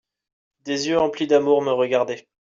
Des 0.65 0.87
yeux 0.87 0.97
emplis 0.99 1.27
d'amour 1.27 1.61
me 1.61 1.69
regardaient. 1.69 2.27